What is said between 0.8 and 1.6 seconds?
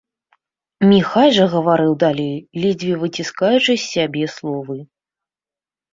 Міхась жа